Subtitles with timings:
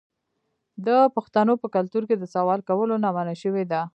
[0.85, 3.81] د پښتنو په کلتور کې د سوال کولو نه منع شوې ده.